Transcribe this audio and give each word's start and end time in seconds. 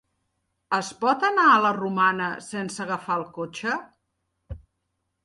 Es 0.77 0.87
pot 1.01 1.25
anar 1.27 1.43
a 1.49 1.59
la 1.65 1.73
Romana 1.77 2.29
sense 2.45 2.81
agafar 2.87 3.19
el 3.21 3.27
cotxe? 3.37 3.77